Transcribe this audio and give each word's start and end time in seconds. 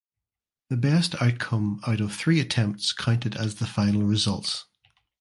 The 0.71 0.77
best 0.77 1.13
outcome 1.21 1.79
out 1.85 2.01
of 2.01 2.15
three 2.15 2.39
attempts 2.39 2.91
counted 2.91 3.35
as 3.35 3.57
the 3.57 3.67
final 3.67 4.01
results. 4.01 4.65